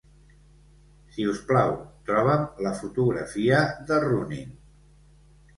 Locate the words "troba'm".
2.09-2.47